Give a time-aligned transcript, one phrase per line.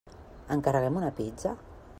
[0.55, 1.55] Encarreguem una pizza?